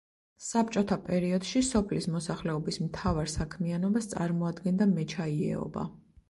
[0.43, 5.87] საბჭოთა პერიოდში სოფლის მოსახლეობის მთავარ საქმიანობას წარმოადგენდა მეჩაიეობა.